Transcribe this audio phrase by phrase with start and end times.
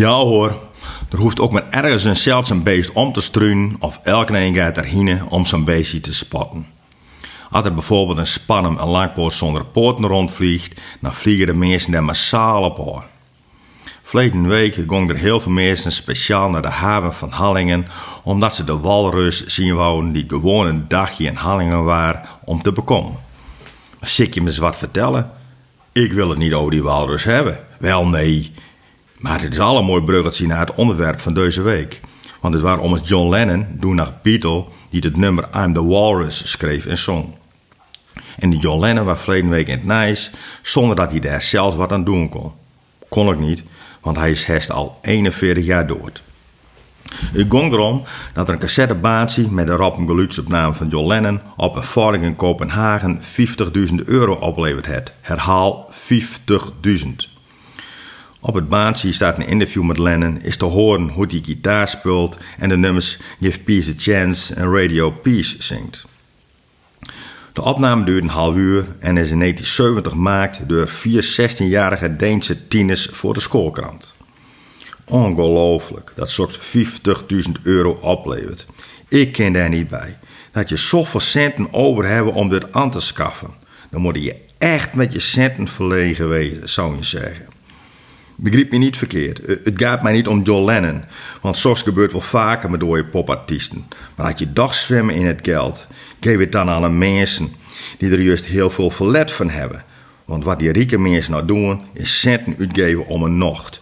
[0.00, 0.58] Ja hoor,
[1.10, 4.76] er hoeft ook maar ergens een zeldzaam beest om te struinen of elke een gaat
[4.76, 6.66] erheen om zo'n beestje te spotten.
[7.50, 12.02] Als er bijvoorbeeld een spannem een langpoot zonder poorten rondvliegt, dan vliegen de mensen er
[12.02, 13.04] massaal op aan.
[14.02, 17.86] Verleden week gingen er heel veel mensen speciaal naar de haven van Hallingen,
[18.22, 22.72] omdat ze de walrus zien wouden die gewoon een dagje in Hallingen waren om te
[22.72, 23.18] bekomen.
[23.98, 25.30] Maar zit je me eens wat vertellen?
[25.92, 27.58] Ik wil het niet over die walrus hebben.
[27.78, 28.52] Wel nee.
[29.20, 32.00] Maar het is al een mooi bruggetje naar het onderwerp van deze week.
[32.40, 35.84] Want het waren om het John Lennon, toen naar Beatle, die het nummer I'm the
[35.84, 37.34] Walrus schreef en zong.
[38.38, 40.30] En die John Lennon was verleden week in het Nice,
[40.62, 42.52] zonder dat hij daar zelfs wat aan doen kon.
[43.08, 43.62] Kon ook niet,
[44.00, 46.22] want hij is hest al 41 jaar dood.
[47.10, 51.82] Het ging erom dat er een cassettebaansie met de rappengeluidsopname van John Lennon op een
[51.82, 55.12] vordering in Kopenhagen 50.000 euro opleverd heeft.
[55.20, 57.39] Herhaal 50.000.
[58.42, 62.38] Op het baansie staat een interview met Lennon, is te horen hoe hij gitaar speelt
[62.58, 66.04] en de nummers Give Peace a Chance en Radio Peace zingt.
[67.52, 72.68] De opname duurt een half uur en is in 1970 gemaakt door vier 16-jarige Deense
[72.68, 74.14] tieners voor de schoolkrant.
[75.04, 76.56] Ongelooflijk dat zo'n 50.000
[77.62, 78.66] euro oplevert.
[79.08, 80.16] Ik ken daar niet bij.
[80.50, 83.50] Dat je zoveel centen over hebben om dit aan te schaffen.
[83.90, 87.46] Dan moet je echt met je centen verlegen wezen, zou je zeggen.
[88.42, 89.40] Begrijp me niet verkeerd.
[89.46, 91.04] Het gaat mij niet om John Lennon.
[91.40, 93.86] Want soms gebeurt wel vaker met dode popartiesten.
[94.14, 95.86] Maar als je dag zwemmen in het geld,
[96.20, 97.48] geef het dan aan de mensen
[97.98, 99.84] die er juist heel veel verlet van hebben.
[100.24, 103.80] Want wat die rijke mensen nou doen, is centen uitgeven om een nocht.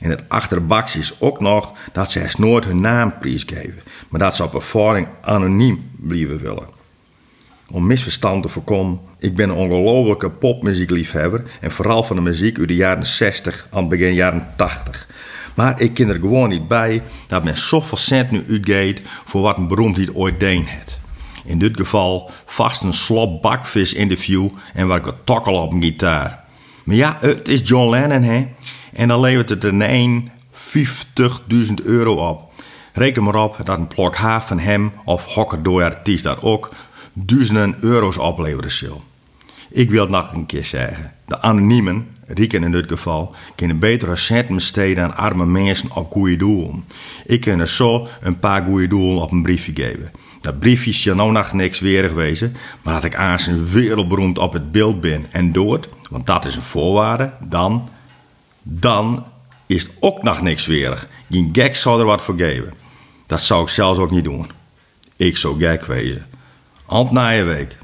[0.00, 4.44] En het achterbaks is ook nog dat ze nooit hun naam prijsgeven, maar dat ze
[4.44, 6.79] op ervaring anoniem blijven willen.
[7.72, 12.68] Om misverstand te voorkomen, ik ben een ongelofelijke popmuziekliefhebber en vooral van de muziek uit
[12.68, 15.06] de jaren 60 aan het begin jaren 80.
[15.54, 19.58] Maar ik ken er gewoon niet bij dat men zoveel cent nu uitgeeft voor wat
[19.58, 20.98] een beroemdheid ooit deed.
[21.44, 26.44] In dit geval vast een slop bakvis interview en wat ik tokkel op een gitaar.
[26.84, 28.46] Maar ja, het is John Lennon, hè?
[28.92, 32.52] En dan levert het een 1 50.000 euro op.
[32.92, 36.70] Reken maar op dat een plok haar van hem of hokker door artiest dat ook
[37.12, 39.02] duizenden euro's opleveren zal.
[39.70, 41.12] Ik wil het nog een keer zeggen.
[41.26, 46.36] De anoniemen, Rieken in dit geval, kunnen betere centen besteden aan arme mensen op goede
[46.36, 46.84] doelen.
[47.26, 50.10] Ik kan er zo een paar goede doelen op een briefje geven.
[50.40, 54.52] Dat briefje zal nou nog niks weerig wezen, maar dat ik aan zijn wereldberoemd op
[54.52, 57.88] het beeld ben en dood, want dat is een voorwaarde, dan,
[58.62, 59.26] dan
[59.66, 61.08] is het ook nog niks weerig.
[61.30, 62.74] Geen gek zou er wat voor geven.
[63.26, 64.50] Dat zou ik zelfs ook niet doen.
[65.16, 66.26] Ik zou gek wezen.
[66.90, 67.79] Hand na je week.